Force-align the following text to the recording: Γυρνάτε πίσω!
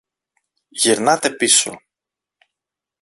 Γυρνάτε 0.69 1.33
πίσω! 1.33 1.79